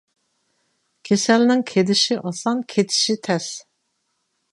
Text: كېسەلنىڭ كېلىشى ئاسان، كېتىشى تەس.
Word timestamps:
كېسەلنىڭ 1.09 1.61
كېلىشى 1.71 2.17
ئاسان، 2.21 2.63
كېتىشى 2.73 3.17
تەس. 3.29 3.51